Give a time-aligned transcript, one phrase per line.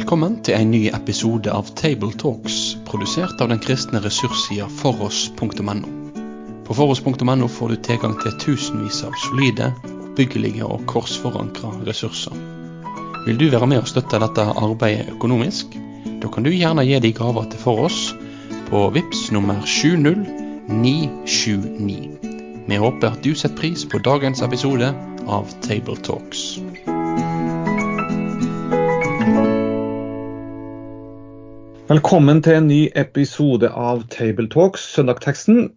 [0.00, 5.74] Velkommen til en ny episode av Tabletalks, produsert av den kristne ressurssida foross.no.
[6.64, 12.32] På foross.no får du tilgang til tusenvis av solide, oppbyggelige og korsforankra ressurser.
[13.26, 15.66] Vil du være med og støtte dette arbeidet økonomisk?
[16.22, 18.16] Da kan du gjerne gi de gaver til Foross
[18.70, 22.08] på VIPS nummer 70979.
[22.72, 24.88] Vi håper at du setter pris på dagens episode
[25.28, 26.56] av Tabletalks.
[31.90, 35.72] Velkommen til en ny episode av Tabletalks, søndagteksten.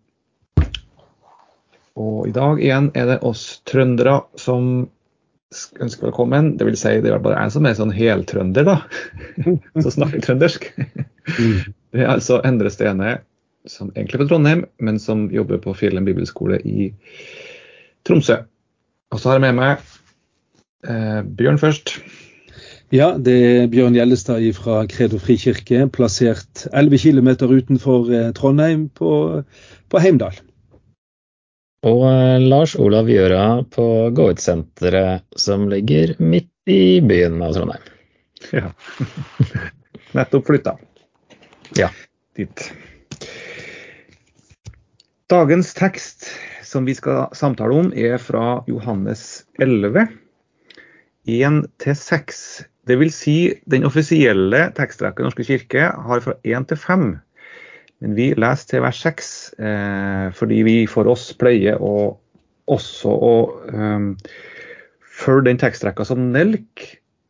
[1.98, 4.68] Og i dag igjen er det oss trøndere som
[5.81, 6.52] ønsker velkommen.
[6.59, 8.76] Det vil si, det er bare en som er sånn heltrønder, da.
[9.81, 10.70] som snakker trøndersk.
[10.77, 13.16] Det er altså Endre Stene,
[13.66, 16.91] som egentlig er fra Trondheim, men som jobber på Fjellheim bibelskole i
[18.05, 18.38] Tromsø.
[19.09, 19.82] Og så har jeg med meg
[20.85, 21.98] eh, Bjørn først.
[22.93, 29.41] Ja, det er Bjørn Gjellestad fra Kredo frikirke, plassert 11 km utenfor eh, Trondheim, på,
[29.90, 30.35] på Heimdal.
[31.90, 37.87] Og eh, Lars Olav Gjøra på Gå ut-senteret, som ligger midt i byen av Trondheim.
[38.53, 38.70] Ja.
[40.20, 40.75] Nettopp flytta.
[41.79, 41.90] Ja.
[42.37, 42.68] Dit.
[45.34, 46.29] Dagens tekst
[46.62, 50.05] som vi skal samtale om, er fra Johannes 11,
[51.25, 52.46] 1-6.
[52.87, 53.37] Det vil si,
[53.71, 57.05] den offisielle tekstrekka i Norske kirke har fra 1 til 5.
[58.03, 59.29] Men vi leser til vers 6
[59.63, 62.17] eh, fordi vi for oss pleier å
[62.71, 63.34] også å
[63.75, 64.13] um,
[65.03, 66.85] følge den tekstrekka som Nelk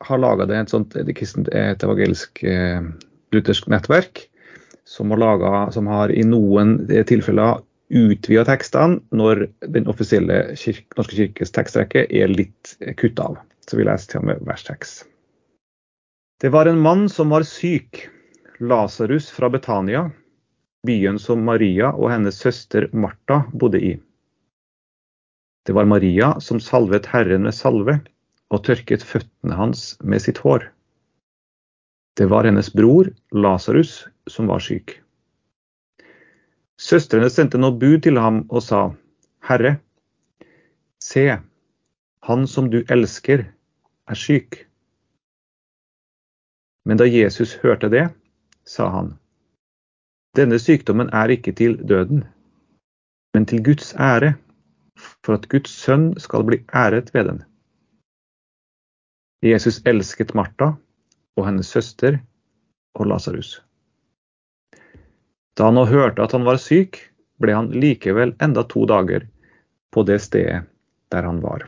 [0.05, 0.45] har laga.
[0.45, 2.81] Det er et sånt kristent et evangelisk eh,
[3.33, 4.25] luthersk nettverk
[4.89, 6.75] som har, laget, som har i noen
[7.09, 13.41] tilfeller utvida tekstene når den offisielle kirke, Norske kirkes tekstrekke er litt kutta av.
[13.69, 15.01] Så vi leser til og med vers 6.
[16.44, 18.09] Det var en mann som var syk,
[18.59, 20.11] Lasarus fra Betania,
[20.88, 23.91] byen som Maria og hennes søster Martha bodde i.
[25.63, 27.95] Det var Maria som salvet Herren med salve
[28.51, 30.66] og tørket føttene hans med sitt hår.
[32.19, 33.96] Det var hennes bror Lasarus
[34.28, 34.97] som var syk.
[36.75, 38.84] Søstrene sendte nå bud til ham og sa,
[39.47, 39.78] Herre,
[41.00, 41.40] se,
[42.28, 43.47] han som du elsker,
[44.12, 44.66] er syk.
[46.85, 48.07] Men da Jesus hørte det,
[48.67, 49.13] sa han,
[50.35, 52.23] denne sykdommen er ikke til døden,
[53.33, 54.33] men til Guds ære,
[55.25, 57.43] for at Guds sønn skal bli æret ved den.
[59.43, 60.73] Jesus elsket Martha
[61.38, 62.17] og hennes søster
[62.95, 63.57] og Lasarus.
[65.57, 66.97] Da han nå hørte at han var syk,
[67.41, 69.27] ble han likevel enda to dager
[69.93, 70.63] på det stedet
[71.13, 71.67] der han var.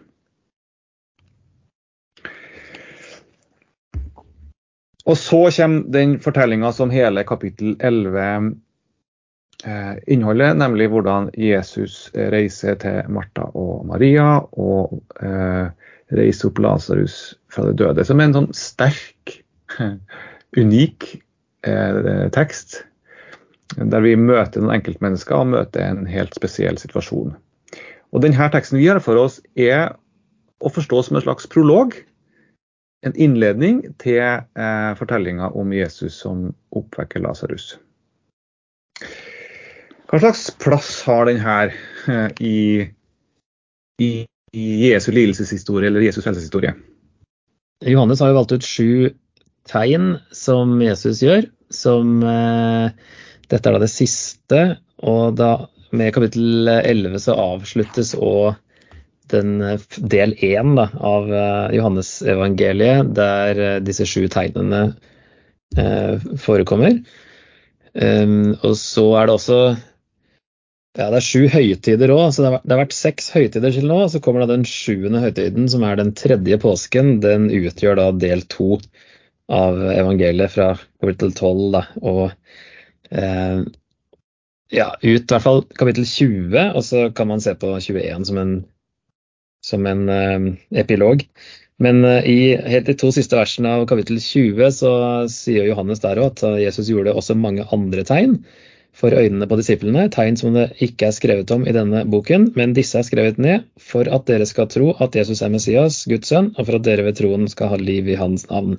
[5.05, 8.21] Og så kommer den fortellinga som hele kapittel 11
[9.65, 15.69] eh, inneholder, nemlig hvordan Jesus reiser til Martha og Maria og eh,
[16.15, 18.05] reiser opp Lasarus fra det døde.
[18.07, 19.37] Som er en sånn sterk,
[20.61, 21.11] unik
[21.67, 22.81] eh, tekst,
[23.75, 27.35] der vi møter noen enkeltmennesker og møter en helt spesiell situasjon.
[28.13, 29.93] Og denne teksten vi har for oss, er
[30.65, 31.93] å forstå som en slags prolog
[33.05, 37.75] en innledning til eh, fortellinga om Jesus som oppvekker Lasarus.
[40.09, 41.73] Hva slags plass har den her
[42.09, 42.57] eh, i,
[44.01, 44.09] i,
[44.53, 46.73] i, Jesu lidelseshistorie eller Jesus frelseshistorie?
[47.85, 49.11] Johannes har jo valgt ut sju
[49.69, 51.49] tegn som Jesus gjør.
[51.73, 52.89] som eh,
[53.49, 54.65] Dette er da det siste.
[55.05, 58.55] og da med kapittel 11 så avsluttes òg
[59.33, 64.87] den eh, del én av eh, Johannes-evangeliet, der eh, disse sju tegnene
[66.39, 67.01] forekommer.
[67.99, 69.57] Ehm, og så er det også
[70.95, 72.29] ja, det er sju høytider òg.
[72.37, 73.97] Det, det, har vært seks høytider til nå.
[74.07, 77.17] Så kommer da den sjuende høytiden, som er den tredje påsken.
[77.25, 78.77] Den utgjør da del to
[79.51, 80.69] av evangeliet fra
[81.03, 81.81] kapittel tolv.
[81.99, 82.29] Og
[83.11, 83.65] eh,
[84.71, 88.39] ja, ut i hvert fall kapittel 20, og så kan man se på 21 som
[88.39, 88.55] en
[89.65, 91.25] som en uh, epilog.
[91.81, 94.93] Men uh, i helt de to siste versene av kapittel 20 så
[95.31, 98.39] sier Johannes der òg at Jesus gjorde også mange andre tegn
[98.95, 102.75] for øynene på disiplene, tegn som det ikke er skrevet om i denne boken, men
[102.77, 106.53] disse er skrevet ned for at dere skal tro at Jesus er Messias, Guds sønn,
[106.55, 108.77] og for at dere ved troen skal ha liv i hans navn.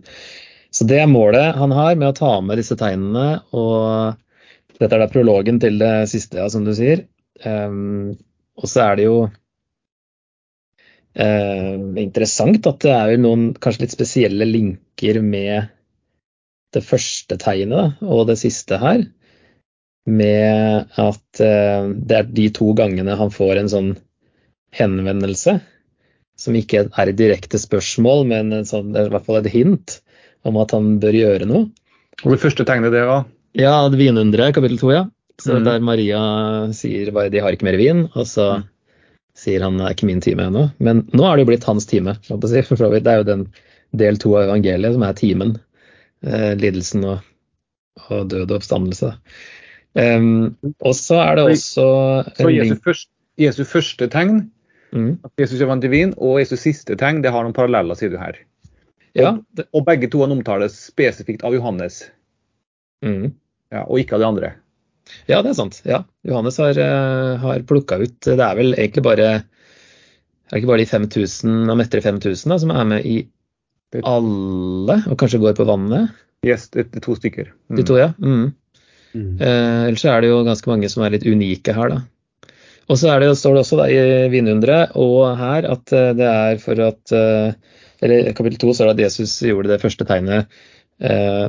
[0.73, 4.17] Så det er målet han har med å ta med disse tegnene, og
[4.81, 7.05] dette er da prologen til det siste, ja, som du sier.
[7.45, 8.17] Um,
[8.57, 9.19] og så er det jo
[11.17, 15.71] Eh, interessant at det er jo noen kanskje litt spesielle linker med
[16.77, 19.07] det første tegnet da, og det siste her,
[20.07, 23.89] med at eh, det er de to gangene han får en sånn
[24.77, 25.57] henvendelse,
[26.37, 30.01] som ikke er et direkte spørsmål, men sånn, i hvert fall et hint
[30.47, 31.71] om at han bør gjøre noe.
[32.25, 33.25] Og det første tegnet det var?
[33.57, 35.07] Ja, Vinunderet, kapittel to, ja.
[35.41, 35.65] Så Mm.
[35.65, 36.21] Der Maria
[36.73, 38.65] sier bare de har ikke mer vin, og så Mm.
[39.37, 40.67] Sier han det er ikke min time ennå.
[40.83, 42.17] Men nå er det jo blitt hans time.
[42.27, 43.47] Det er jo den
[43.97, 45.57] del to av evangeliet som er timen.
[46.27, 47.27] Eh, lidelsen og,
[48.09, 49.13] og død og oppstandelse.
[49.97, 51.85] Um, og så er det også
[52.37, 53.09] Så Jesus Jesu, først,
[53.41, 54.43] Jesu første tegn,
[54.93, 58.19] mm, at Jesus er divin, og Jesus siste tegn, det har noen paralleller, sier du
[58.21, 58.37] her.
[59.17, 59.39] Ja.
[59.57, 62.03] Det, Og begge to omtales spesifikt av Johannes,
[63.05, 63.33] mm.
[63.73, 64.53] ja, og ikke av de andre.
[65.31, 65.81] Ja, det er sant.
[65.87, 66.03] Ja.
[66.27, 69.29] Johannes har, uh, har plukka ut Det er vel egentlig bare
[70.47, 73.17] er det ikke bare de 5000 og Mettere 5000 da, som er med i
[74.07, 76.13] alle, og kanskje går på vannet?
[76.47, 77.49] Yes, det er to stykker.
[77.67, 77.79] Mm.
[77.81, 78.13] De to, ja.
[78.23, 78.53] Mm.
[79.17, 79.33] Mm.
[79.41, 82.53] Eh, ellers er det jo ganske mange som er litt unike her, da.
[82.87, 86.29] Og så er det, står det også da, i Vinunderet og her at eh, det
[86.31, 87.57] er for at eh,
[88.05, 90.53] Eller i kapittel to står det at Jesus gjorde det første tegnet,
[91.01, 91.47] eh,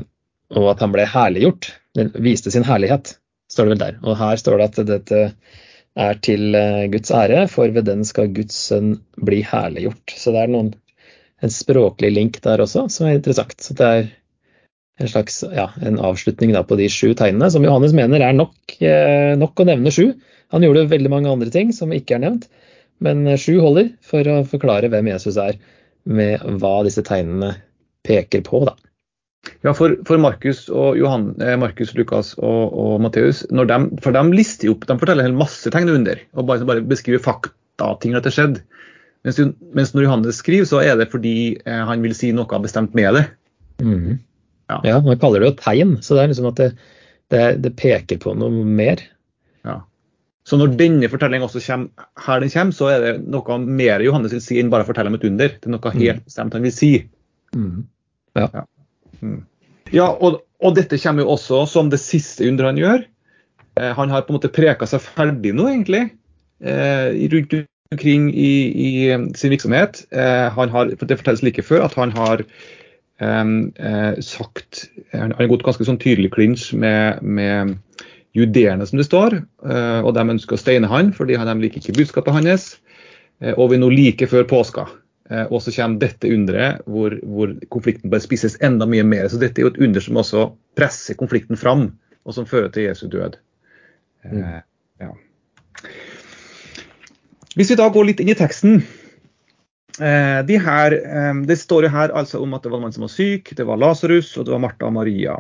[0.56, 1.74] og at han ble herliggjort.
[2.00, 3.18] Den viste sin herlighet,
[3.58, 3.98] står det vel der.
[4.06, 5.24] Og her står det at dette
[5.98, 10.14] er til eh, Guds ære, for ved den skal Guds sønn bli herliggjort.
[10.14, 10.72] Så det er noen,
[11.42, 13.58] en språklig link der også, som er interessant.
[13.64, 14.08] Så det er
[15.02, 18.58] en slags ja, en avslutning da på de sju tegnene, som Johannes mener er nok,
[18.82, 20.12] eh, nok å nevne sju.
[20.54, 22.48] Han gjorde veldig mange andre ting som ikke er nevnt,
[23.04, 25.60] men eh, sju holder for å forklare hvem Jesus er,
[26.08, 27.58] med hva disse tegnene
[28.08, 28.64] peker på.
[28.70, 28.78] da.
[29.64, 34.24] Ja, for, for Markus, og Johan, eh, Markus, Lukas og, og Matteus, dem- for de
[34.36, 38.16] lister opp, de forteller en hel masse tegn under, og bare, bare beskriver fakta, ting
[38.18, 38.64] at det skjedde.
[39.26, 39.40] Mens,
[39.76, 41.34] mens når Johannes skriver, så er det fordi
[41.66, 43.26] eh, han vil si noe bestemt med det.
[43.84, 44.18] Mhm.
[44.70, 44.82] Ja.
[44.84, 46.70] Ja, Man kaller det jo tegn, så det er liksom at det,
[47.32, 49.00] det, det peker på noe mer.
[49.64, 49.78] Ja.
[50.48, 54.36] Så når denne fortellingen også kommer, her den kommer, så er det noe mer Johannes
[54.36, 55.56] vil si enn bare å fortelle om et under.
[55.56, 56.92] Det er noe helt bestemt han vil si.
[58.36, 58.66] Ja, Ja,
[60.20, 63.06] og, og dette kommer jo også som det siste underet han gjør.
[63.78, 66.04] Eh, han har på en måte preka seg ferdig nå, egentlig,
[66.64, 67.56] eh, rundt
[67.94, 70.04] omkring i, i eh, sin virksomhet.
[70.12, 73.46] Eh, han har, Det fortelles like før at han har eh,
[73.80, 77.78] eh, sagt Han har gått ganske sånn tydelig klinsj med, med
[78.38, 79.42] judeerne, som det står.
[79.66, 82.78] eh, og de ønsker å steine han fordi de liker ikke budskapet hans.
[83.42, 84.88] Eh, og vi nå like før påska.
[85.30, 89.28] Eh, og så kommer dette underet hvor, hvor konflikten bare spisses enda mye mer.
[89.32, 90.46] Så dette er jo et under som også
[90.80, 91.90] presser konflikten fram,
[92.28, 93.40] og som fører til Jesu død.
[94.28, 94.62] Eh,
[95.04, 95.12] ja.
[97.58, 98.82] Hvis vi da går litt inn i teksten.
[99.98, 102.94] Eh, de her, eh, det står jo her altså om at det var en mann
[102.94, 105.40] som var syk, det var Lasarus og det var Martha og Maria.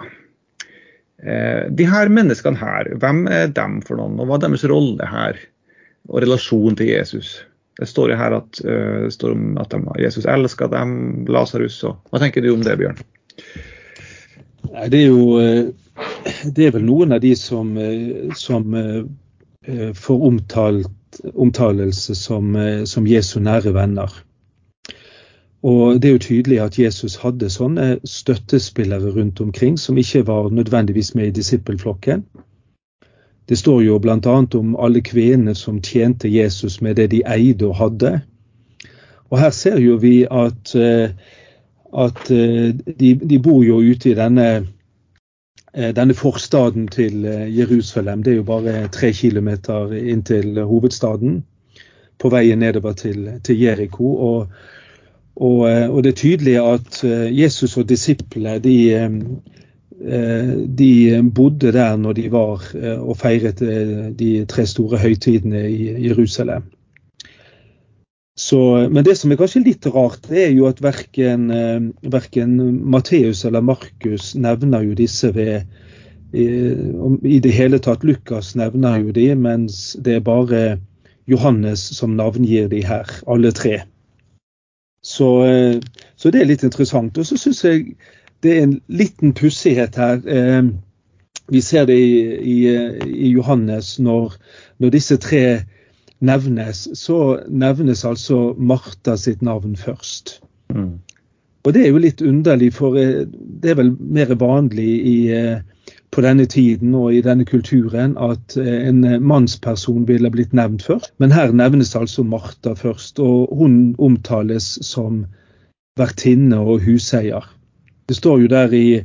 [1.17, 5.07] Eh, de her menneskene her, hvem er dem for noen, og hva er deres rolle
[5.09, 5.39] her?
[6.07, 7.37] Og relasjon til Jesus?
[7.77, 11.99] Det står jo her at, det står om at de, Jesus elsker dem, Lasarus og
[12.09, 13.01] Hva tenker du om det, Bjørn?
[14.71, 15.69] Nei, det er jo eh,
[16.57, 18.73] Det er vel noen av de som, eh, som
[19.97, 22.53] får omtalt, omtalelse som,
[22.87, 24.13] som Jesu nære venner.
[25.67, 30.49] Og det er jo tydelig at Jesus hadde sånne støttespillere rundt omkring som ikke var
[30.53, 32.23] nødvendigvis med i disippelflokken.
[33.49, 34.45] Det står jo bl.a.
[34.59, 38.17] om alle kvinnene som tjente Jesus med det de eide og hadde.
[39.29, 41.09] Og her ser jo vi at, eh,
[41.97, 44.47] at eh, de, de bor jo ute i denne,
[45.73, 47.23] eh, denne forstaden til
[47.55, 48.23] Jerusalem.
[48.23, 51.43] Det er jo bare tre kilometer inn til hovedstaden
[52.19, 54.15] på veien nedover til, til Jeriko.
[54.15, 54.47] Og,
[55.35, 58.77] og, og det er tydelig at Jesus og disiplene de,
[59.97, 66.07] de bodde der når de var eh, og feiret eh, de tre store høytidene i
[66.07, 66.67] Jerusalem.
[68.37, 72.53] Så, men det som er kanskje litt rart, det er jo at verken, eh, verken
[72.85, 75.65] Matteus eller Markus nevner jo disse ved
[76.37, 80.61] i, det hele tatt Lukas nevner jo de, mens det er bare
[81.25, 83.79] Johannes som navngir de her, alle tre.
[85.01, 85.79] Så, eh,
[86.15, 87.17] så det er litt interessant.
[87.17, 87.95] Og så syns jeg
[88.43, 90.21] det er en liten pussighet her.
[90.25, 90.67] Eh,
[91.49, 92.55] Vi ser det i, i,
[93.07, 94.33] i Johannes når,
[94.83, 95.61] når disse tre
[96.19, 100.41] nevnes, så nevnes altså Martha sitt navn først.
[100.75, 100.99] Mm.
[101.63, 105.63] Og det er jo litt underlig, for eh, det er vel mer vanlig i, eh,
[106.11, 111.13] på denne tiden og i denne kulturen at eh, en mannsperson ville blitt nevnt først.
[111.23, 115.23] Men her nevnes altså Martha først, og hun omtales som
[115.95, 117.47] vertinne og huseier.
[118.07, 119.03] Det står jo der i,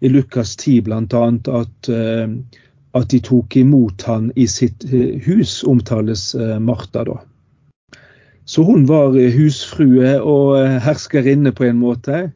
[0.00, 1.22] i Lukas 10 bl.a.
[1.60, 2.28] At, eh,
[2.94, 7.18] at de tok imot han i sitt eh, hus, omtales eh, Martha da.
[8.44, 12.26] Så hun var husfrue og herskerinne på en måte.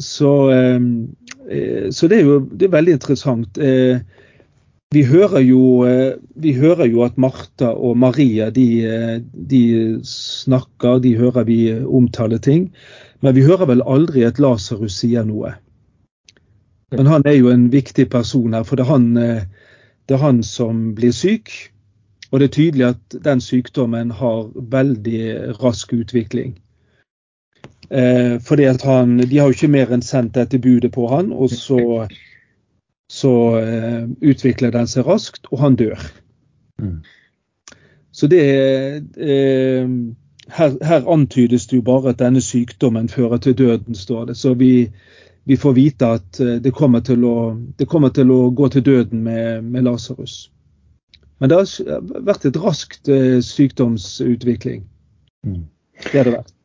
[0.00, 0.30] Så,
[1.92, 3.60] så det er jo det er veldig interessant.
[4.94, 5.62] Vi hører, jo,
[6.40, 8.66] vi hører jo at Martha og Maria de,
[9.32, 9.62] de,
[10.08, 12.70] snakker, de hører vi omtale ting.
[13.20, 15.52] Men vi hører vel aldri at Lasarus sier noe.
[16.96, 19.10] Men han er jo en viktig person her, for det er han,
[20.08, 21.52] det er han som blir syk.
[22.30, 25.20] Og det er tydelig at den sykdommen har veldig
[25.60, 26.56] rask utvikling.
[27.90, 31.32] Eh, fordi at han, De har jo ikke mer enn sendt dette budet på han,
[31.32, 32.04] og så,
[33.08, 36.02] så eh, utvikler den seg raskt, og han dør.
[36.80, 36.98] Mm.
[38.12, 38.42] Så det
[39.16, 39.88] eh,
[40.48, 44.36] her, her, antydes det jo bare at denne sykdommen fører til døden, står det.
[44.36, 44.90] Så vi,
[45.44, 49.22] vi får vite at eh, det kommer, å, det kommer, til å, gå til døden
[49.24, 50.50] med, med Lasarus.
[51.38, 54.84] Men det har vært et raskt eh, sykdomsutvikling.
[55.46, 55.66] Mm.
[56.02, 56.57] Det har det vært.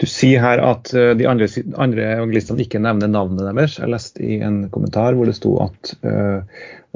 [0.00, 3.78] Du sier her at eh, de andre, andre, evangelistene ikke nevner navnet deres.
[3.80, 6.40] Jeg leste i en kommentar hvor det sto at uh,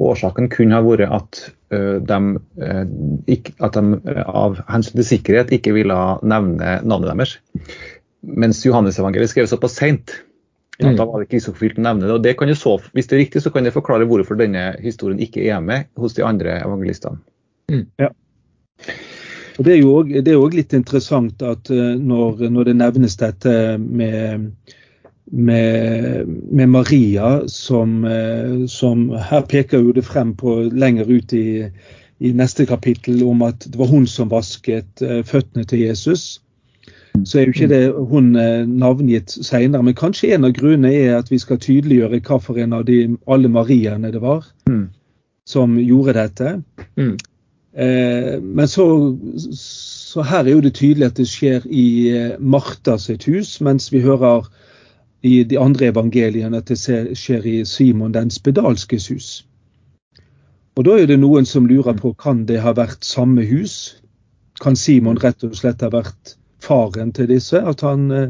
[0.01, 1.41] årsaken kunne ha vært at,
[1.75, 2.19] uh, de,
[2.63, 2.83] uh,
[3.29, 7.37] ikke, at de av hensyn til sikkerhet ikke ville nevne navnet deres.
[8.23, 10.15] Mens Johannes-evangeliet skrev såpass seint
[10.81, 10.95] mm.
[10.97, 12.15] da var det ikke risikofilt å nevne det.
[12.15, 14.71] og det kan jo så, Hvis det er riktig, så kan det forklare hvorfor denne
[14.83, 17.21] historien ikke er med hos de andre evangelistene.
[17.71, 17.85] Mm.
[18.01, 18.09] Ja.
[19.57, 24.47] Og Det er jo også litt interessant at eh, når, når det nevnes dette med,
[25.31, 31.69] med, med Maria, som, eh, som, Her peker jo det frem på lenger ut i,
[32.19, 36.39] i, neste kapittel om at det var hun som vasket eh, føttene til Jesus.
[37.13, 39.83] Så er jo ikke det hun navngitt senere.
[39.85, 44.09] Men kanskje en av grunnene er at vi skal tydeliggjøre hvilken av de alle Mariaene
[44.09, 44.87] det var mm.
[45.45, 46.55] som gjorde dette.
[46.97, 47.13] Mm.
[47.73, 49.17] Eh, men så,
[49.57, 53.89] så, her er jo det tydelig at det skjer i eh, Martha sitt hus, mens
[53.93, 54.45] vi hører
[55.23, 56.77] i de andre evangeliene at det
[57.17, 59.31] skjer i Simon den spedalskes hus.
[60.77, 63.95] Og Da er det noen som lurer på kan det ha vært samme hus?
[64.61, 67.61] Kan Simon rett og slett ha vært faren til disse?
[67.61, 68.29] At han eh,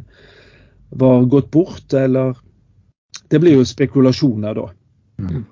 [0.92, 2.40] var gått bort, eller
[3.30, 4.68] Det blir jo spekulasjoner da.
[5.18, 5.46] Mm.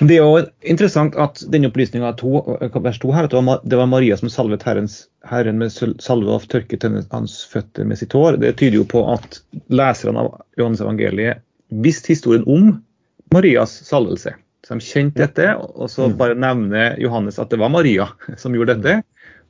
[0.00, 4.30] Det er jo interessant at denne opplysninga vers 2 her, at det var Maria som
[4.32, 8.40] salvet herrens, Herren med salve og tørket hans føtter med sitt hår.
[8.42, 11.44] Det tyder jo på at leserne av Johannes evangeliet
[11.84, 12.72] visste historien om
[13.32, 14.34] Marias salvelse.
[14.66, 16.18] Så de kjente dette, og så mm.
[16.18, 18.06] bare nevner Johannes at det var Maria
[18.38, 19.00] som gjorde dette.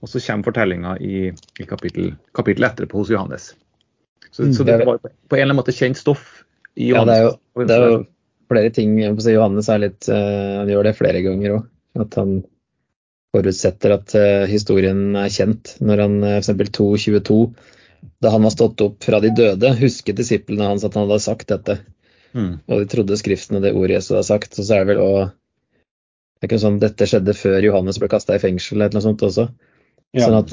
[0.02, 3.52] Og så kommer fortellinga i, i kapittel, kapittel etterpå hos Johannes.
[4.32, 6.42] Så, så, det var på en eller annen måte kjent stoff
[6.74, 7.20] i Johannes.
[7.20, 7.98] Ja, det er jo, det er jo
[8.52, 8.96] flere ting.
[9.00, 11.68] Johannes litt, uh, han gjør det flere ganger òg.
[12.02, 12.40] At han
[13.32, 15.76] forutsetter at uh, historien er kjent.
[15.84, 16.52] Når han uh, f.eks.
[16.78, 17.40] 2.22,
[18.22, 21.48] da han var stått opp fra de døde, husket disiplene hans at han hadde sagt
[21.52, 21.80] dette.
[22.32, 22.56] Mm.
[22.66, 24.58] Og de trodde Skriften og det ordet Jesus hadde sagt.
[24.58, 25.22] Og så er det vel òg
[26.42, 29.20] det er ikke sånn Dette skjedde før Johannes ble kasta i fengsel eller noe sånt
[29.22, 29.44] også.
[30.10, 30.24] Ja.
[30.24, 30.50] Sånn at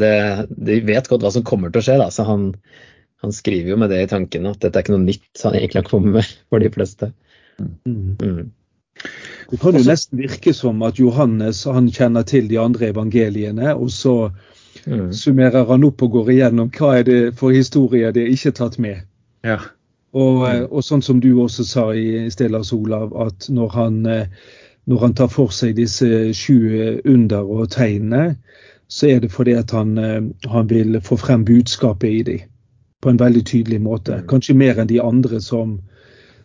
[0.00, 0.08] det,
[0.50, 1.94] De vet godt hva som kommer til å skje.
[2.00, 2.48] da, så han,
[3.22, 5.84] han skriver jo med det i tankene at dette er ikke noe nytt han egentlig
[5.84, 7.12] har kommet med for de fleste.
[7.58, 8.16] Mm.
[8.22, 8.50] Mm.
[9.50, 13.90] Det kan jo nesten virke som at Johannes han kjenner til de andre evangeliene, og
[13.94, 14.30] så
[14.86, 15.12] mm.
[15.12, 18.78] summerer han opp og går igjennom hva er det for historier det er ikke tatt
[18.82, 19.04] med.
[19.46, 19.60] Ja.
[20.16, 24.26] Og, eh, og, sånn som du også sa i Stillas Olav, at når han, eh,
[24.88, 28.38] når han tar for seg disse sju under og tegnene,
[28.88, 32.46] så er det fordi at han, eh, han vil få frem budskapet i dem
[33.02, 34.16] på en veldig tydelig måte.
[34.16, 34.26] Mm.
[34.26, 35.78] Kanskje mer enn de andre som,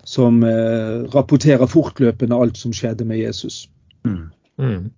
[0.03, 3.69] som eh, rapporterer fortløpende alt som skjedde med Jesus.
[4.07, 4.29] Mm.
[4.60, 4.91] Mm.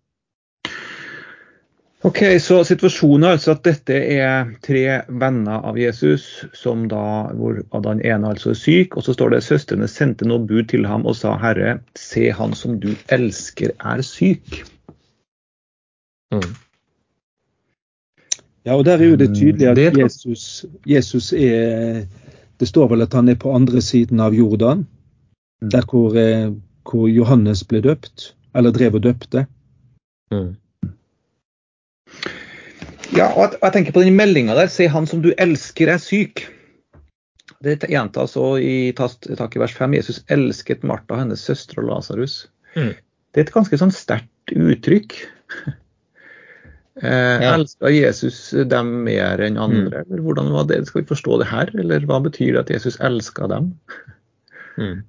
[2.06, 7.64] Ok, Så situasjonen er altså at dette er tre venner av Jesus, som da, hvor
[7.82, 8.98] den ene altså er syk.
[8.98, 12.54] Og så står det søstrene sendte noe bud til ham og sa, Herre, se han
[12.54, 14.62] som du elsker er syk.
[16.34, 16.54] Mm.
[18.66, 22.06] Ja, og der er jo det tydelig at Jesus, Jesus er
[22.60, 24.86] Det står vel at han er på andre siden av Jordan.
[25.62, 26.52] Der hvor, eh,
[26.84, 29.46] hvor, Johannes ble døpt, eller drev og døpte.
[30.32, 30.56] Mm.
[33.16, 34.68] Ja, og jeg tenker på den meldinga der.
[34.72, 36.48] Se, han som du elsker er syk.
[37.64, 39.96] Det gjentas også i tak i vers 5.
[39.96, 42.46] Jesus elsket Martha, hennes søster og Lasarus.
[42.76, 42.94] Mm.
[43.34, 45.18] Det er et ganske sånn sterkt uttrykk.
[47.04, 47.50] Eh, ja.
[47.58, 48.38] Elska Jesus
[48.72, 50.06] dem mer enn andre?
[50.06, 50.14] Mm.
[50.14, 50.78] Eller hvordan var det?
[50.88, 53.74] Skal vi forstå det her, eller hva betyr det at Jesus elska dem?
[54.80, 55.02] Mm.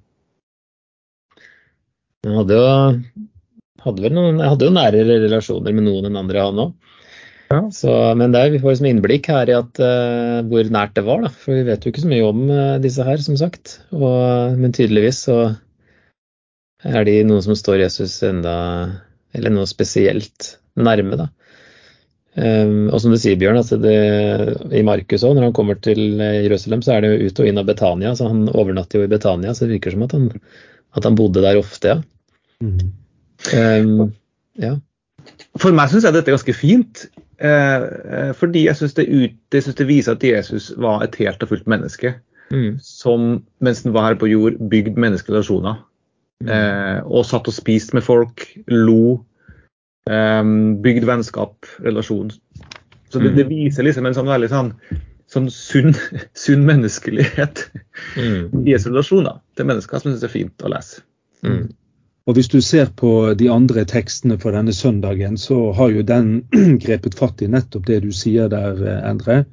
[2.27, 2.67] Han hadde jo,
[3.85, 6.75] hadde noen, jeg hadde jo nære relasjoner med noen enn andre, han òg.
[7.47, 7.61] Ja.
[8.19, 11.23] Men det er, vi får liksom innblikk her i at, uh, hvor nært det var.
[11.23, 11.31] Da.
[11.31, 13.77] For vi vet jo ikke så mye om uh, disse her, som sagt.
[13.95, 15.37] Og, men tydeligvis så
[16.85, 18.53] er de noen som står Jesus enda
[19.33, 21.29] Eller noe spesielt nærme, da.
[22.37, 23.95] Um, og som du sier, Bjørn, at det,
[24.75, 27.63] i Markus òg, når han kommer til Jerusalem, så er det jo ut og inn
[27.63, 28.11] av Betania.
[28.17, 30.29] Så han overnatter jo i Betania, så det virker som at han,
[30.99, 32.03] at han bodde der ofte, ja.
[32.63, 32.91] Mm.
[33.53, 34.13] Um,
[34.57, 34.75] ja.
[35.61, 37.05] For meg syns jeg dette er ganske fint.
[37.37, 37.83] Eh,
[38.17, 39.05] eh fordi jeg syns det,
[39.53, 42.15] det, det, viser at Jesus var et helt og fullt menneske.
[42.51, 42.77] Mm.
[42.81, 43.27] Som
[43.59, 45.81] mens han var her på jord, bygde menneskerelasjoner.
[46.45, 46.51] Mm.
[46.53, 49.19] Eh, og satt og spiste med folk, lo.
[50.09, 50.43] Eh,
[50.83, 52.31] bygde vennskap, relasjon.
[53.09, 53.53] Så det, det, mm.
[53.53, 54.71] viser liksom en sånn veldig sånn,
[55.31, 55.93] sånn sunn,
[56.43, 57.67] sunn, menneskelighet
[58.17, 58.63] mm.
[58.65, 61.05] i Jesu relasjoner til mennesker som jeg syns er fint å lese.
[61.45, 61.67] Mm.
[62.27, 66.41] Og Hvis du ser på de andre tekstene for denne søndagen, så har jo den
[66.83, 69.45] grepet fatt i nettopp det du sier der, eh, Endre.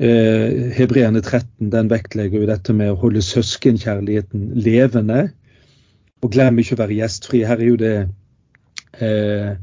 [0.00, 5.30] Eh, Hebreerne 13 den vektlegger jo dette med å holde søskenkjærligheten levende.
[6.22, 7.40] Og glem ikke å være gjestfri.
[7.48, 7.96] Her er jo det
[9.00, 9.54] eh,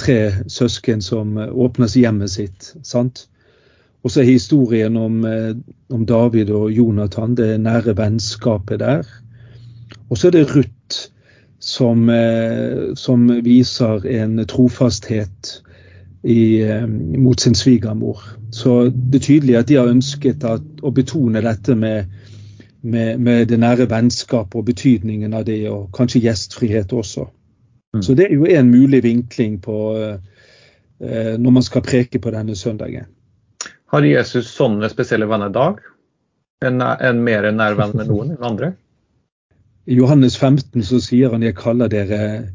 [0.00, 2.72] tre søsken som åpner hjemmet sitt.
[2.80, 3.26] sant?
[4.04, 5.52] Og så er historien om, eh,
[5.92, 9.04] om David og Jonathan, det nære vennskapet der.
[10.08, 10.77] Og så er det Ruth
[11.58, 15.62] som, eh, som viser en trofasthet
[16.22, 16.86] i, eh,
[17.18, 18.20] mot sin svigermor.
[18.50, 22.06] Så det er tydelig at de har ønsket at, å betone dette med,
[22.80, 27.28] med, med, det nære vennskapet og betydningen av det, og kanskje gjestfrihet også.
[27.94, 28.02] Mm.
[28.02, 32.56] Så det er jo en mulig vinkling på eh, når man skal preke på denne
[32.56, 33.06] søndagen.
[33.88, 35.78] Har Jesus sånne spesielle venner i dag?
[36.66, 38.72] En, en mer nær venn med noen enn andre?
[39.88, 42.48] I Johannes 15 så sier han 'jeg kaller dere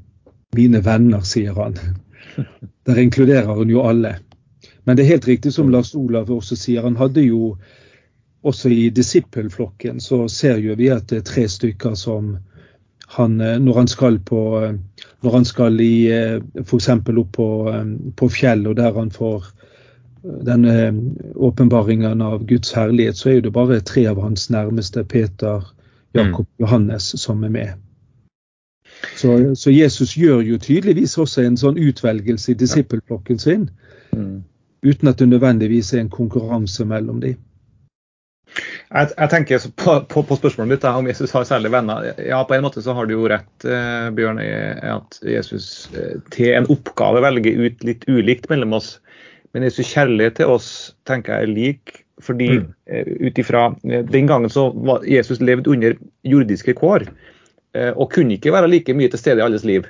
[0.56, 1.74] mine venner', sier han.
[2.86, 4.18] Der inkluderer han jo alle.
[4.86, 7.58] Men det er helt riktig som Lars Olav også sier, han hadde jo
[8.44, 12.38] også i disippelflokken så ser jo vi at det er tre stykker som
[13.16, 14.40] han, når han skal på
[15.24, 16.10] når han skal i
[16.60, 16.90] f.eks.
[16.90, 17.48] opp på,
[18.20, 19.46] på fjell, og der han får
[20.24, 20.74] denne
[21.36, 25.64] åpenbaringen av Guds herlighet, så er det bare tre av hans nærmeste, Peter,
[26.14, 26.66] Jakob mm.
[26.66, 27.74] Johannes som er med.
[29.18, 33.66] Så, så, Jesus gjør jo tydeligvis også en sånn utvelgelse i disippelflokken sin,
[34.14, 34.44] mm.
[34.86, 37.40] uten at det nødvendigvis er en konkurranse mellom dem.
[38.94, 42.12] Jeg, jeg, tenker på, på, på, spørsmålet ditt om Jesus har særlige venner.
[42.22, 44.52] Ja, På en måte så har du jo rett, eh, Bjørn, i
[44.92, 49.00] at Jesus eh, til en oppgave velger ut litt ulikt mellom oss.
[49.54, 50.70] Men Jesus kjærlighet til oss
[51.10, 52.70] tenker jeg er lik fordi mm.
[52.86, 57.08] Eh, ut ifra eh, Den gangen så var Jesus levd under jordiske kår
[57.74, 59.88] eh, og kunne ikke være like mye til stede i alles liv.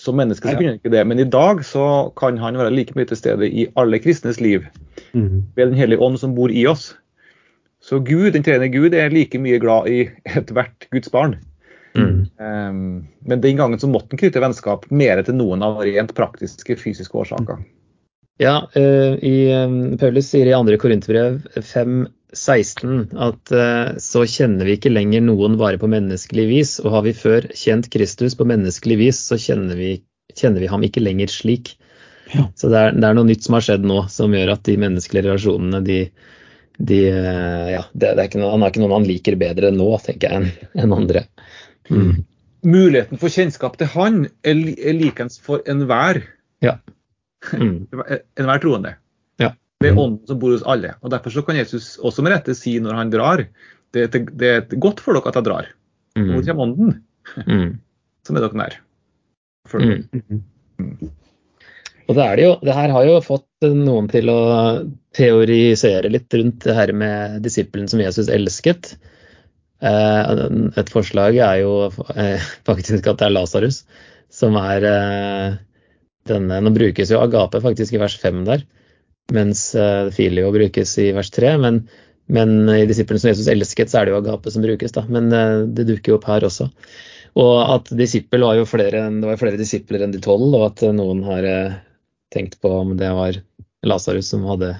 [0.00, 2.96] Som menneske så kunne han ikke det, men i dag så kan han være like
[2.96, 4.64] mye til stede i alle kristnes liv.
[5.12, 5.44] Mm.
[5.56, 6.94] Ved Den hellige ånd som bor i oss.
[7.80, 11.36] Så Gud, den treende Gud er like mye glad i ethvert Guds barn.
[11.98, 12.28] Mm.
[12.38, 16.76] Um, men den gangen så måtte han knytte vennskap mer til noen av rent praktiske,
[16.78, 17.60] fysiske årsaker.
[18.40, 20.78] Ja, uh, i, um, Paulus sier i 2.
[20.80, 26.94] Korinterbrev 5.16 at uh, så kjenner vi ikke lenger noen bare på menneskelig vis, og
[26.94, 29.90] har vi før kjent Kristus på menneskelig vis, så kjenner vi,
[30.32, 31.74] kjenner vi ham ikke lenger slik.
[32.32, 32.46] Ja.
[32.56, 34.76] Så det er, det er, noe nytt som har skjedd nå, som gjør at de
[34.80, 35.98] menneskelige relasjonene de,
[36.78, 39.90] de uh, ja, det, det er noe, Han er ikke noen han liker bedre nå,
[40.06, 41.26] tenker jeg, enn en andre.
[41.92, 42.22] Mm.
[42.64, 46.22] Muligheten for kjennskap til han er, er likens for enhver.
[46.64, 46.78] Ja.
[47.56, 47.86] Mm.
[48.40, 48.94] Enhver troende.
[49.40, 49.52] Ja.
[49.80, 50.94] Det er ånden som bor hos alle.
[51.00, 53.46] og Derfor så kan Jesus også med rette si når han drar,
[53.94, 55.70] det er, det er godt for dere at jeg drar.
[56.18, 56.32] Mm.
[56.34, 56.98] Hvor kommer ånden?
[57.46, 57.70] Mm.
[58.26, 58.76] Som er dere nær.
[59.72, 60.04] Mm.
[60.78, 61.10] mm.
[62.10, 64.40] Og det, er det, jo, det her har jo fått noen til å
[65.14, 68.96] teorisere litt rundt det her med disippelen som Jesus elsket.
[69.80, 70.30] Eh,
[70.80, 71.74] et forslag er jo
[72.16, 73.84] eh, faktisk at det er Lasarus
[74.30, 75.54] som er eh,
[76.30, 78.64] denne, nå brukes jo agape faktisk i vers 5 der,
[79.34, 81.54] mens uh, filio brukes i vers 3.
[81.62, 81.82] Men,
[82.30, 85.04] men i disiplene som Jesus elsket, så er det jo agape som brukes, da.
[85.10, 86.70] Men uh, det dukker jo opp her også.
[87.40, 90.86] Og at disippel var jo flere, det var flere disipler enn de tolv, og at
[90.96, 91.78] noen har uh,
[92.34, 93.38] tenkt på om det var
[93.86, 94.74] Lasarus som hadde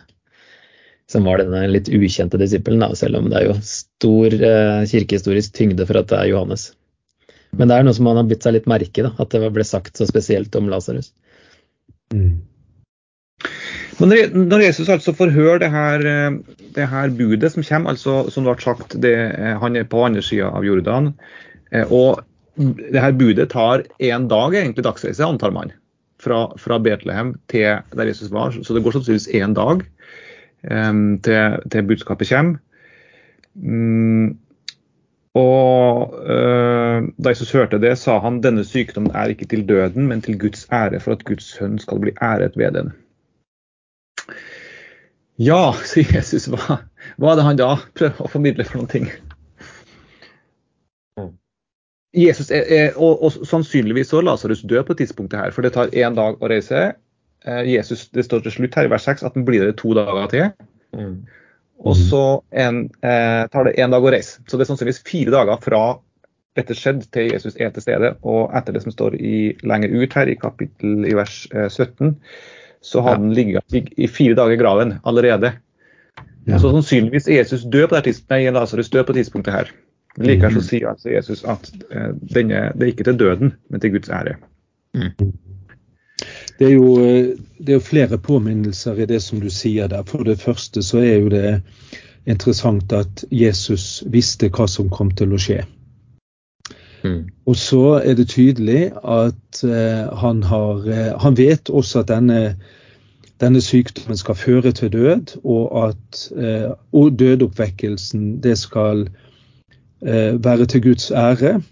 [1.10, 5.86] som var denne litt ukjente disippelen, selv om det er jo stor eh, kirkehistorisk tyngde
[5.88, 6.68] for at det er Johannes.
[7.58, 9.66] Men det er noe som man har bitt seg litt merke i, at det ble
[9.66, 11.10] sagt så spesielt om Lasarus.
[12.14, 12.40] Mm.
[14.00, 14.14] Men
[14.48, 16.38] når Jesus altså får høre det her, eh,
[16.76, 20.04] det her budet som kommer, altså som det ble sagt, det, eh, han er på
[20.06, 21.12] andre sida av Jordan,
[21.72, 22.22] eh, og
[22.56, 25.72] det her budet tar én dag egentlig dagsreise, antar man,
[26.20, 28.52] fra, fra, Betlehem til der Jesus var.
[28.52, 29.84] Så det går sannsynligvis én dag
[30.68, 32.58] um, til, til, budskapet kommer.
[33.56, 34.36] Um,
[35.38, 40.22] og uh, Da Jesus hørte det, sa han denne sykdommen er ikke til døden, men
[40.22, 42.92] til Guds ære, for at Guds sønn skal bli æret ved den.
[45.38, 46.50] Ja, sier Jesus.
[46.50, 46.80] Hva,
[47.16, 49.06] hva er det han da prøver å formidle for noen ting?
[51.16, 51.30] Mm.
[52.16, 55.94] Jesus er, er og, og, sannsynligvis så Lasarus død på tidspunktet her, for det tar
[55.94, 56.90] én dag å reise.
[57.46, 59.94] Eh, Jesus, Det står til slutt her i vers 6 at han blir der to
[59.94, 60.50] dager til.
[60.98, 61.20] Mm.
[61.80, 64.42] Og så en, eh, tar det én dag å reise.
[64.46, 65.82] Så det er sannsynligvis fire dager fra
[66.58, 68.14] dette skjedde til Jesus er til stede.
[68.26, 72.16] Og etter det som står i, lenger ut her i kapittel i vers eh, 17,
[72.84, 75.54] så hadde han ligget i fire dager i graven allerede.
[76.48, 76.58] Ja.
[76.58, 79.72] Så sannsynligvis er Jesus død på det nei, Lasarus død på tidspunktet her.
[80.16, 80.68] Men likevel så mm.
[80.68, 84.36] sier altså Jesus at eh, denne, det er ikke til døden, men til Guds ære.
[84.96, 85.32] Mm.
[86.60, 90.02] Det er, jo, eh, det er jo flere påminnelser i det som du sier der.
[90.04, 91.62] For det første så er jo det
[92.28, 95.62] interessant at Jesus visste hva som kom til å skje.
[97.00, 97.30] Mm.
[97.48, 102.58] Og så er det tydelig at uh, han har uh, Han vet også at denne,
[103.40, 109.08] denne, sykdommen skal føre til død, og at uh, og dødoppvekkelsen det skal
[110.00, 111.62] være til Guds ære.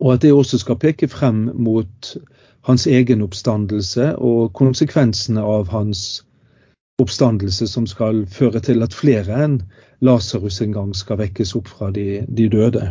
[0.00, 2.16] Og at det også skal peke frem mot
[2.66, 6.24] hans egen oppstandelse og konsekvensene av hans
[7.02, 9.60] oppstandelse som skal føre til at flere enn
[10.04, 12.90] Lasarus en gang skal vekkes opp fra de, de døde.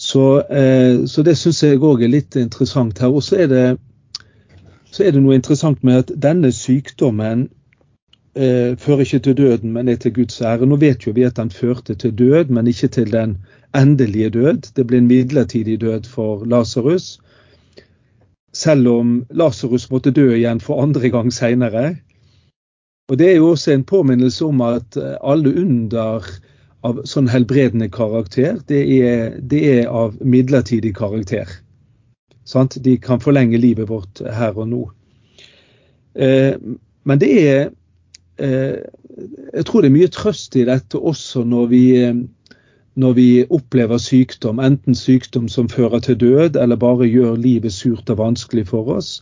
[0.00, 3.12] Så, eh, så det syns jeg òg er litt interessant her.
[3.12, 4.24] Og så er, det,
[4.90, 7.44] så er det noe interessant med at denne sykdommen
[8.32, 10.66] eh, fører ikke til døden, men er til Guds ære.
[10.66, 13.36] Nå vet jo vi at den førte til død, men ikke til den
[13.76, 14.72] endelige død.
[14.76, 17.18] Det ble en midlertidig død for Lasarus.
[18.56, 21.96] Selv om Lasarus måtte dø igjen for andre gang seinere.
[23.10, 26.26] Og Det er jo også en påminnelse om at alle under
[26.86, 31.50] av sånn helbredende karakter, det er, det er av midlertidig karakter.
[32.48, 32.78] Sant?
[32.82, 34.84] De kan forlenge livet vårt her og nå.
[36.14, 36.56] Eh,
[37.04, 37.60] men det er
[38.42, 38.80] eh,
[39.52, 42.16] Jeg tror det er mye trøst i dette også når vi, eh,
[43.00, 48.10] når vi opplever sykdom, enten sykdom som fører til død, eller bare gjør livet surt
[48.12, 49.20] og vanskelig for oss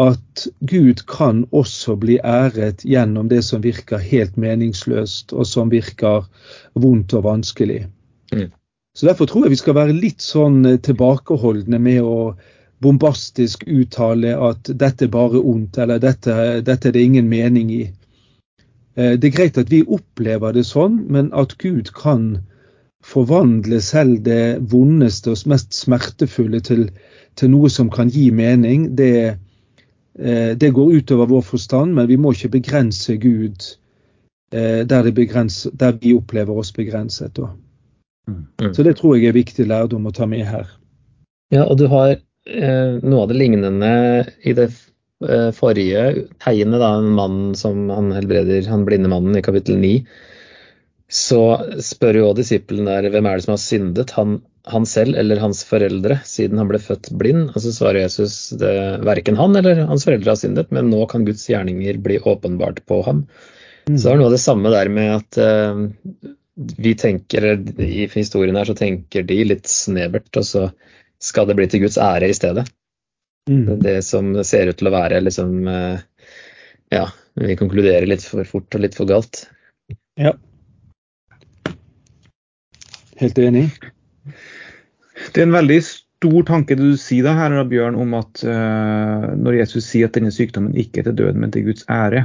[0.00, 6.24] at Gud kan også bli æret gjennom det som virker helt meningsløst, og som virker
[6.74, 7.86] vondt og vanskelig.
[8.32, 8.48] Mm.
[8.96, 12.34] Så Derfor tror jeg vi skal være litt sånn eh, tilbakeholdne med å
[12.80, 16.34] bombastisk uttale at dette er bare ondt, eller dette,
[16.64, 17.82] dette er det ingen mening i.
[18.96, 22.38] Eh, det er greit at vi opplever det sånn, men at Gud kan
[23.04, 26.88] forvandle selv det vondeste og mest smertefulle til,
[27.40, 29.38] til noe som kan gi mening, det
[30.18, 33.62] Eh, det går utover vår forstand, men vi må ikke begrense Gud
[34.52, 37.38] eh, der, begrenser, der vi opplever oss begrenset.
[38.28, 38.72] Mm.
[38.74, 40.68] Så det tror jeg er viktig lærdom å ta med her.
[41.54, 43.92] Ja, og du har eh, noe av det lignende
[44.42, 44.68] i det
[45.24, 49.94] eh, forrige tegnet, da, en mann som han helbreder, han blinde mannen i kapittel 9.
[51.10, 51.42] Så
[51.82, 55.62] spør jo disippelen der hvem er det som har syndet, han han selv eller hans
[55.64, 57.52] foreldre siden han ble født blind?
[57.54, 58.72] Og så svarer Jesus det,
[59.06, 63.00] verken han eller hans foreldre har syndet, men nå kan Guds gjerninger bli åpenbart på
[63.06, 63.24] ham.
[63.88, 63.96] Mm.
[63.98, 65.86] Så er noe av det samme der med at uh,
[66.54, 70.66] vi tenker I historien her så tenker de litt snevert, og så
[71.20, 72.66] skal det bli til Guds ære i stedet.
[73.48, 73.80] Mm.
[73.80, 75.96] Det som ser ut til å være liksom uh,
[76.92, 77.08] Ja,
[77.40, 79.46] vi konkluderer litt for fort og litt for galt.
[80.20, 80.34] Ja.
[83.20, 83.66] Helt enig.
[85.34, 89.58] Det er en veldig stor tanke du sier da her, Bjørn, om at uh, når
[89.58, 92.24] Jesus sier at denne sykdommen ikke er til døden, men til Guds ære.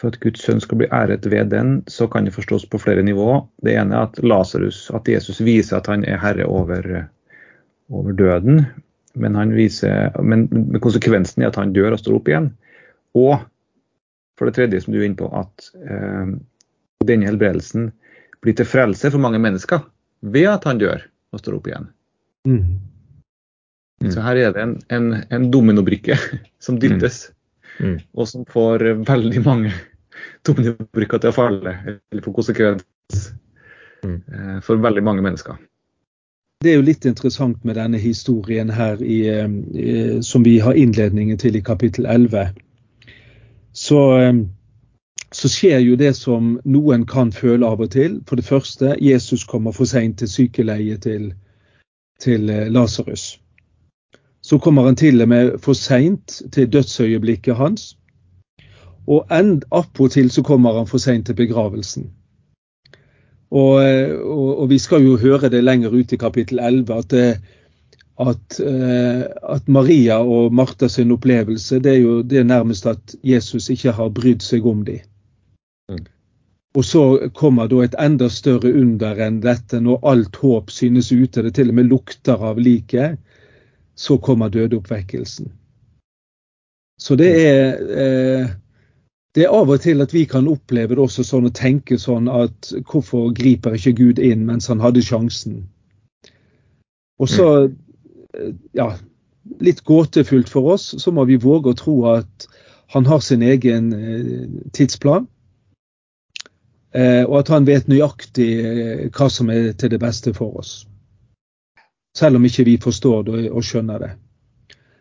[0.00, 3.04] For at Guds sønn skal bli æret ved den, så kan det forstås på flere
[3.04, 3.42] nivåer.
[3.64, 7.06] Det ene er at Lazarus, at Jesus viser at han er herre over,
[7.88, 8.64] over døden.
[9.20, 12.50] Men, viser, men, men konsekvensen er at han dør og står opp igjen.
[13.16, 13.40] Og
[14.38, 16.36] for det tredje, som du er inne på, at uh,
[17.08, 17.90] denne helbredelsen
[18.44, 19.82] blir til frelse for mange mennesker
[20.20, 21.90] ved at han dør og står opp igjen.
[22.48, 22.62] Mm.
[24.00, 24.10] Mm.
[24.14, 26.16] Så her er det en, en, en dominobrikke
[26.64, 27.26] som dyttes,
[27.78, 27.86] mm.
[27.86, 27.98] mm.
[28.16, 29.74] og som får veldig mange
[30.48, 33.26] dominobrikker til å falle, eller få konsekvens
[34.04, 34.16] mm.
[34.16, 35.60] eh, for veldig mange mennesker.
[36.60, 39.92] Det er jo litt interessant med denne historien her i, i,
[40.24, 42.50] som vi har innledningen til i kapittel 11.
[43.72, 44.32] så, eh,
[45.32, 48.18] så skjer jo det som noen kan føle av og til.
[48.26, 51.30] For det første, Jesus kommer for seint til sykeleiet til,
[52.22, 53.38] til eh, Lasarus.
[54.42, 57.94] Så kommer han til og med for seint til dødsøyeblikket hans.
[59.06, 62.10] Og attpåtil så kommer han for seint til begravelsen.
[63.50, 63.82] Og,
[64.24, 67.14] og, og, vi skal jo høre det lenger ut i kapittel 11 at,
[68.20, 73.16] at, eh, at Maria og Martha sin opplevelse det er jo det er nærmest at
[73.24, 75.02] Jesus ikke har brydd seg om dem.
[76.78, 81.42] Og så kommer da et enda større under enn dette, når alt håp synes ute,
[81.42, 83.18] det til og med lukter av liket,
[83.98, 85.50] så kommer dødeoppvekkelsen.
[87.00, 88.52] Så det er eh,
[89.34, 92.26] det er av og til at vi kan oppleve det også sånn og tenke sånn
[92.30, 95.60] at hvorfor griper ikke Gud inn mens han hadde sjansen?
[97.22, 97.46] Og så,
[98.34, 98.56] mm.
[98.74, 98.88] ja,
[99.62, 102.48] litt gåtefullt for oss, så må vi våge å tro at
[102.90, 105.28] han har sin egen eh, tidsplan.
[106.92, 110.72] Eh, og at han vet nøyaktig eh, hva som er til det beste for oss.
[112.18, 114.10] Selv om ikke vi forstår det og skjønner det.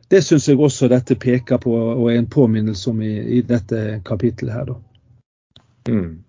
[0.09, 4.01] Det syns jeg også dette peker på og er en påminnelse om i, i dette
[4.05, 4.73] kapittelet her.
[5.89, 6.23] Mm.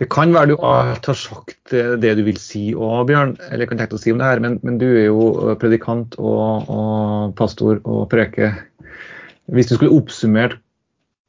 [0.00, 3.78] Det kan være du alt har sagt det du vil si òg, Bjørn, eller kan
[3.78, 7.78] tenke å si om det her, men, men du er jo predikant og, og, pastor
[7.84, 8.56] og preker.
[9.52, 10.56] Hvis du skulle oppsummert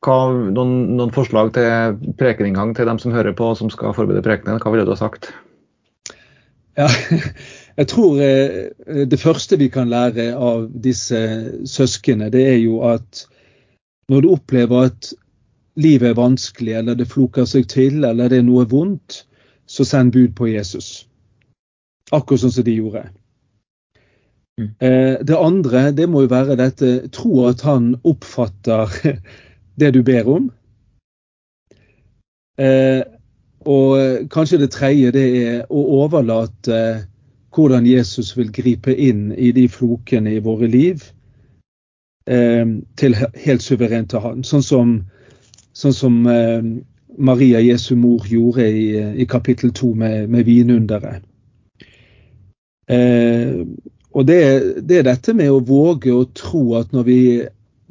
[0.03, 0.17] hva,
[0.55, 4.73] noen, noen, forslag til prekeninngang til dem som hører på som skal forberede prekenen, hva
[4.73, 5.31] ville du ha sagt?
[6.77, 6.89] Ja,
[7.77, 11.19] Jeg tror eh, det første vi kan lære av disse
[11.65, 13.23] søsknene, det er jo at
[14.11, 15.13] når du opplever at
[15.81, 19.23] livet er vanskelig, eller det floker seg til, eller det er noe vondt,
[19.65, 21.07] så send bud på Jesus.
[22.13, 23.07] Akkurat sånn som de gjorde.
[24.61, 24.69] Mm.
[24.77, 28.91] Eh, det andre det må jo være dette tro at han oppfatter
[29.79, 30.51] det du ber om.
[32.59, 33.01] Eh,
[33.65, 36.79] og kanskje det tredje det er å overlate
[37.53, 41.03] hvordan Jesus vil gripe inn i de flokene i våre liv
[42.27, 42.65] eh,
[42.97, 44.43] til helt suverent til Han.
[44.43, 44.95] Sånn som,
[45.73, 46.65] sånn som eh,
[47.17, 48.88] Maria Jesu mor gjorde i,
[49.21, 51.23] i kapittel to med, med vinunderet.
[52.89, 53.63] Eh,
[54.13, 54.39] og det,
[54.89, 57.19] det, er dette med å våge å tro at når vi,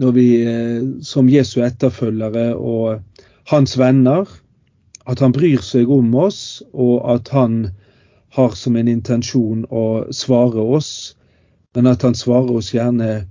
[0.00, 3.02] når vi eh, som Jesu etterfølgere og
[3.50, 4.28] hans venner,
[5.06, 7.66] at han bryr seg om oss, og at han
[8.32, 11.16] har som en intensjon å svare oss,
[11.74, 13.24] men at han svarer oss gjerne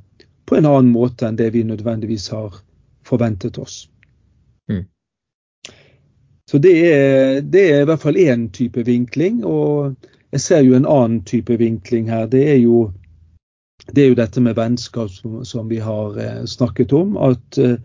[0.45, 2.59] på en annen måte enn det vi nødvendigvis har
[3.07, 3.87] forventet oss.
[4.69, 4.85] Mm.
[6.51, 9.45] Så det er, det er, i hvert fall én type vinkling.
[9.47, 9.95] Og
[10.33, 12.27] jeg ser jo en annen type vinkling her.
[12.27, 12.91] Det er jo,
[13.89, 17.17] det er jo dette med vennskap som, som vi har eh, snakket om.
[17.17, 17.77] At, eh,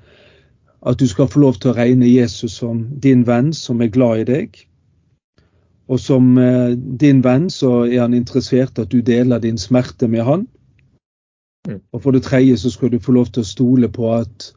[0.87, 4.24] at, du skal få lov til å regne Jesus som din venn som er glad
[4.24, 4.61] i deg.
[5.88, 10.26] Og som eh, din venn så er han interessert at du deler din smerte med
[10.26, 10.46] han.
[11.68, 11.80] Mm.
[11.92, 14.52] Og for det tredje så skal du få lov til å stole på at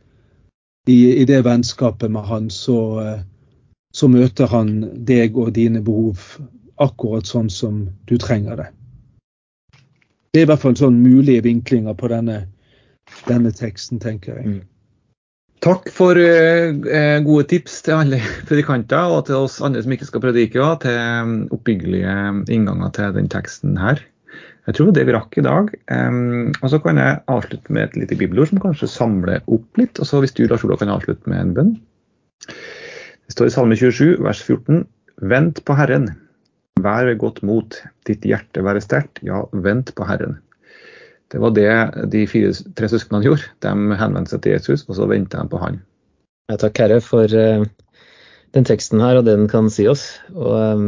[0.90, 3.22] i, i det vennskapet med han, så, eh,
[3.94, 6.22] så, møter han deg og dine behov
[6.80, 8.70] akkurat sånn som du trenger det.
[10.34, 12.44] Det er i hvert fall sånn mulige vinklinger på denne,
[13.26, 14.46] denne teksten, tenker jeg.
[14.46, 14.60] Mm.
[15.66, 20.24] Takk for uh, gode tips til alle predikanter og til oss andre som ikke skal
[20.24, 22.14] predike, og til um, oppbyggelige
[22.48, 24.00] innganger til den teksten her.
[24.70, 25.74] Jeg tror det vi rakk i dag.
[25.90, 30.00] Um, og Så kan jeg avslutte med et lite bibelord som kanskje samler opp litt.
[30.00, 31.76] og så Hvis du Lars Olav, kan avslutte med en bønn.
[32.46, 34.86] Det står i Salme 27, vers 14.
[35.26, 36.12] Vent på Herren,
[36.86, 37.76] vær godt mot,
[38.08, 40.38] ditt hjerte være sterkt, ja, vent på Herren.
[41.30, 41.70] Det var det
[42.10, 43.46] de fire, tre søsknene gjorde.
[43.62, 45.78] De henvendte seg til Jesus, og så venta de på han.
[46.50, 47.68] Ja, takk Herre for uh,
[48.58, 50.08] den teksten her og det den kan si oss.
[50.34, 50.88] Og um,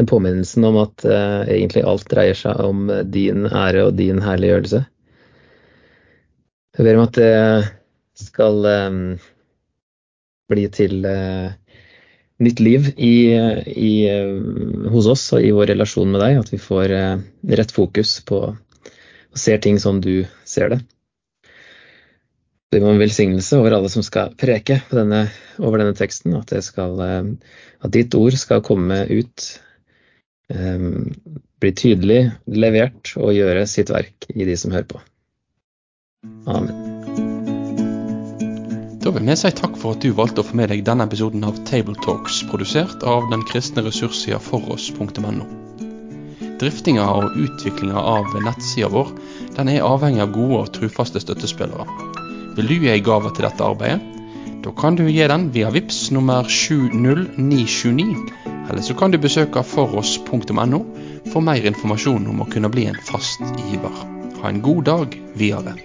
[0.00, 4.80] den påminnelsen om at uh, egentlig alt dreier seg om din ære og din herliggjørelse.
[6.78, 9.02] Jeg ber om at det skal um,
[10.48, 11.52] bli til uh,
[12.42, 13.34] nytt liv i,
[13.66, 13.92] i,
[14.92, 16.38] hos oss og i vår relasjon med deg.
[16.42, 16.94] At vi får
[17.58, 18.42] rett fokus på
[19.28, 20.80] og ser ting som du ser det.
[22.72, 25.24] Det må en velsignelse over alle som skal preke denne,
[25.56, 27.30] over denne teksten, at, skal, eh,
[27.80, 29.46] at, ditt ord skal komme ut,
[30.52, 31.08] um,
[31.62, 35.02] bli tydelig levert og gjøre sitt verk i de som hører på.
[36.44, 36.87] Amen.
[39.08, 41.46] Da vil vi si takk for at du valgte å få med deg denne episoden
[41.48, 45.46] av Tabletalks, produsert av den kristne ressurssida foross.no.
[46.60, 49.14] Driftinga og utviklinga av nettsida vår
[49.56, 51.88] den er avhengig av gode og trufaste støttespillere.
[52.58, 54.04] Vil du gi ei gave til dette arbeidet?
[54.66, 58.12] Da kan du gi den via VIPS nummer 70929,
[58.68, 60.84] eller så kan du besøke foross.no
[61.32, 63.40] for mer informasjon om å kunne bli en fast
[63.70, 64.04] giver.
[64.42, 65.80] Ha en god dag videre.